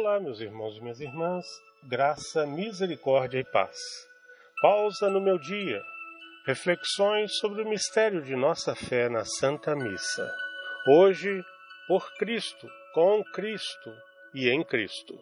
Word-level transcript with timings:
Olá, 0.00 0.20
meus 0.20 0.38
irmãos 0.38 0.76
e 0.76 0.80
minhas 0.80 1.00
irmãs, 1.00 1.44
graça, 1.82 2.46
misericórdia 2.46 3.40
e 3.40 3.44
paz. 3.44 3.76
Pausa 4.62 5.10
no 5.10 5.20
meu 5.20 5.40
dia. 5.40 5.82
Reflexões 6.46 7.36
sobre 7.38 7.62
o 7.62 7.68
mistério 7.68 8.22
de 8.22 8.36
nossa 8.36 8.76
fé 8.76 9.08
na 9.08 9.24
Santa 9.24 9.74
Missa. 9.74 10.32
Hoje, 10.86 11.44
por 11.88 12.14
Cristo, 12.14 12.70
com 12.94 13.24
Cristo 13.34 13.92
e 14.32 14.48
em 14.48 14.62
Cristo. 14.62 15.20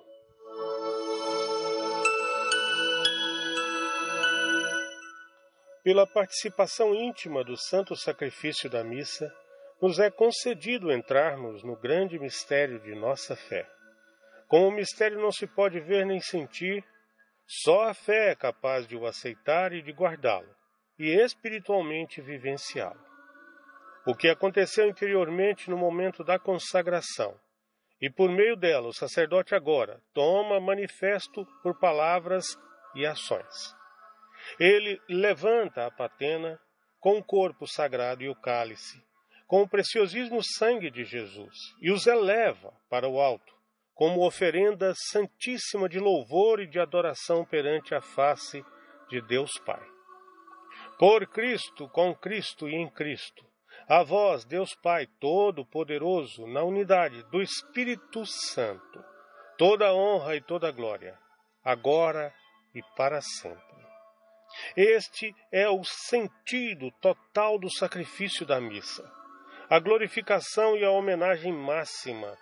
Pela 5.82 6.06
participação 6.06 6.94
íntima 6.94 7.42
do 7.42 7.56
santo 7.56 7.96
sacrifício 7.96 8.68
da 8.68 8.84
missa, 8.84 9.34
nos 9.80 9.98
é 9.98 10.10
concedido 10.10 10.92
entrarmos 10.92 11.62
no 11.62 11.76
grande 11.76 12.18
mistério 12.18 12.78
de 12.78 12.94
nossa 12.94 13.34
fé. 13.34 13.66
Como 14.48 14.68
o 14.68 14.72
mistério 14.72 15.20
não 15.20 15.32
se 15.32 15.46
pode 15.46 15.80
ver 15.80 16.06
nem 16.06 16.20
sentir, 16.20 16.84
só 17.46 17.88
a 17.88 17.94
fé 17.94 18.30
é 18.30 18.34
capaz 18.34 18.86
de 18.86 18.96
o 18.96 19.06
aceitar 19.06 19.72
e 19.72 19.82
de 19.82 19.92
guardá-lo, 19.92 20.48
e 20.98 21.10
espiritualmente 21.22 22.20
vivenciá-lo. 22.20 23.04
O 24.06 24.14
que 24.14 24.28
aconteceu 24.28 24.88
interiormente 24.88 25.68
no 25.68 25.76
momento 25.76 26.22
da 26.22 26.38
consagração, 26.38 27.38
e 28.00 28.10
por 28.10 28.30
meio 28.30 28.56
dela 28.56 28.88
o 28.88 28.92
sacerdote 28.92 29.54
agora 29.54 30.00
toma 30.12 30.60
manifesto 30.60 31.46
por 31.62 31.78
palavras 31.78 32.46
e 32.94 33.06
ações. 33.06 33.74
Ele 34.60 35.00
levanta 35.08 35.86
a 35.86 35.90
patena 35.90 36.60
com 37.00 37.18
o 37.18 37.24
corpo 37.24 37.66
sagrado 37.66 38.22
e 38.22 38.28
o 38.28 38.34
cálice, 38.34 39.02
com 39.46 39.62
o 39.62 39.68
preciosíssimo 39.68 40.40
sangue 40.42 40.90
de 40.90 41.04
Jesus, 41.04 41.54
e 41.80 41.90
os 41.90 42.06
eleva 42.06 42.72
para 42.88 43.08
o 43.08 43.20
alto, 43.20 43.55
como 43.96 44.26
oferenda 44.26 44.92
santíssima 45.10 45.88
de 45.88 45.98
louvor 45.98 46.60
e 46.60 46.66
de 46.66 46.78
adoração 46.78 47.46
perante 47.46 47.94
a 47.94 48.00
face 48.02 48.62
de 49.08 49.22
Deus 49.22 49.58
Pai. 49.64 49.82
Por 50.98 51.26
Cristo, 51.26 51.88
com 51.88 52.14
Cristo 52.14 52.68
e 52.68 52.74
em 52.74 52.90
Cristo, 52.90 53.42
a 53.88 54.02
vós, 54.02 54.44
Deus 54.44 54.74
Pai 54.74 55.06
Todo-Poderoso, 55.18 56.46
na 56.46 56.62
unidade 56.62 57.22
do 57.30 57.40
Espírito 57.40 58.26
Santo, 58.26 59.02
toda 59.56 59.94
honra 59.94 60.36
e 60.36 60.42
toda 60.42 60.70
glória, 60.70 61.18
agora 61.64 62.34
e 62.74 62.82
para 62.96 63.22
sempre. 63.22 63.64
Este 64.76 65.34
é 65.50 65.70
o 65.70 65.82
sentido 65.84 66.90
total 67.00 67.58
do 67.58 67.70
sacrifício 67.70 68.44
da 68.44 68.60
missa, 68.60 69.10
a 69.70 69.78
glorificação 69.78 70.76
e 70.76 70.84
a 70.84 70.90
homenagem 70.90 71.52
máxima 71.52 72.36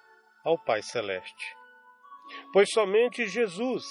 ao 0.44 0.58
Pai 0.58 0.82
Celeste. 0.82 1.56
Pois 2.52 2.70
somente 2.70 3.26
Jesus 3.26 3.84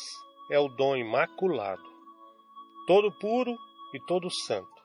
é 0.49 0.59
o 0.59 0.67
dom 0.67 0.95
imaculado, 0.95 1.83
todo 2.85 3.11
puro 3.17 3.57
e 3.93 3.99
todo 4.05 4.29
santo, 4.29 4.83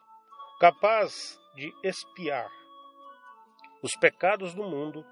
capaz 0.61 1.39
de 1.55 1.73
expiar 1.83 2.51
os 3.83 3.95
pecados 3.97 4.55
do 4.55 4.65
mundo 4.65 5.05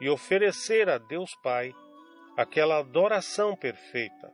e 0.00 0.08
oferecer 0.08 0.88
a 0.88 0.98
Deus 0.98 1.34
Pai 1.42 1.74
aquela 2.36 2.78
adoração 2.78 3.56
perfeita, 3.56 4.32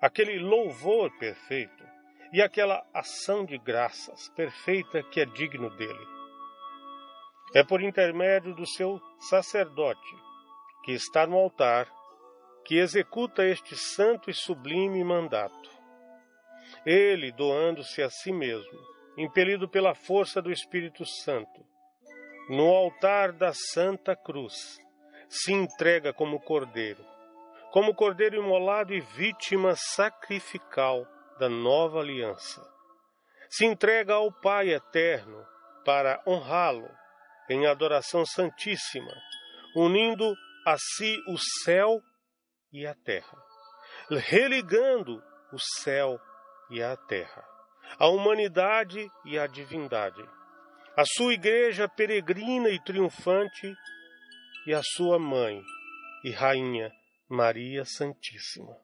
aquele 0.00 0.38
louvor 0.38 1.10
perfeito 1.18 1.84
e 2.32 2.42
aquela 2.42 2.84
ação 2.92 3.44
de 3.44 3.56
graças 3.58 4.28
perfeita 4.30 5.02
que 5.02 5.20
é 5.20 5.24
digno 5.24 5.70
dele. 5.76 6.06
É 7.54 7.64
por 7.64 7.82
intermédio 7.82 8.54
do 8.54 8.66
seu 8.66 9.00
sacerdote, 9.18 10.27
que 10.88 10.94
está 10.94 11.26
no 11.26 11.36
altar, 11.36 11.86
que 12.64 12.78
executa 12.78 13.44
este 13.44 13.76
santo 13.76 14.30
e 14.30 14.32
sublime 14.32 15.04
mandato. 15.04 15.70
Ele, 16.86 17.30
doando-se 17.30 18.02
a 18.02 18.08
si 18.08 18.32
mesmo, 18.32 18.80
impelido 19.14 19.68
pela 19.68 19.94
força 19.94 20.40
do 20.40 20.50
Espírito 20.50 21.04
Santo, 21.04 21.62
no 22.48 22.74
altar 22.74 23.32
da 23.32 23.52
Santa 23.52 24.16
Cruz, 24.16 24.78
se 25.28 25.52
entrega 25.52 26.10
como 26.14 26.40
cordeiro, 26.40 27.04
como 27.70 27.94
cordeiro 27.94 28.36
imolado 28.36 28.94
e 28.94 29.00
vítima 29.02 29.74
sacrificial 29.76 31.06
da 31.38 31.50
nova 31.50 32.00
aliança. 32.00 32.66
Se 33.50 33.66
entrega 33.66 34.14
ao 34.14 34.32
Pai 34.32 34.70
eterno 34.70 35.44
para 35.84 36.22
honrá-lo 36.26 36.88
em 37.50 37.66
adoração 37.66 38.24
santíssima, 38.24 39.12
unindo 39.76 40.34
a 40.68 40.76
si 40.76 41.18
o 41.26 41.38
céu 41.64 41.98
e 42.70 42.86
a 42.86 42.94
terra, 42.94 43.42
religando 44.10 45.22
o 45.50 45.58
céu 45.58 46.20
e 46.70 46.82
a 46.82 46.94
terra, 46.94 47.42
a 47.98 48.08
humanidade 48.08 49.10
e 49.24 49.38
a 49.38 49.46
divindade, 49.46 50.22
a 50.94 51.04
sua 51.06 51.32
igreja 51.32 51.88
peregrina 51.88 52.68
e 52.68 52.78
triunfante. 52.82 53.74
E 54.66 54.74
a 54.74 54.82
sua 54.82 55.18
mãe 55.18 55.62
e 56.22 56.30
rainha 56.30 56.92
Maria 57.26 57.86
Santíssima. 57.86 58.76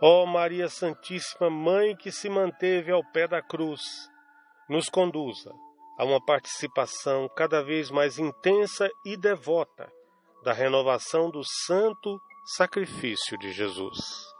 Ó 0.00 0.24
Maria 0.24 0.68
Santíssima, 0.68 1.50
Mãe 1.50 1.96
que 1.96 2.12
se 2.12 2.28
manteve 2.28 2.92
ao 2.92 3.02
pé 3.10 3.26
da 3.26 3.42
cruz, 3.42 3.80
nos 4.68 4.88
conduza 4.88 5.50
a 5.98 6.04
uma 6.04 6.24
participação 6.24 7.28
cada 7.34 7.60
vez 7.64 7.90
mais 7.90 8.20
intensa 8.20 8.88
e 9.04 9.16
devota 9.16 9.90
da 10.44 10.52
renovação 10.52 11.30
do 11.30 11.40
santo 11.42 12.20
sacrifício 12.44 13.38
de 13.38 13.50
Jesus. 13.50 14.33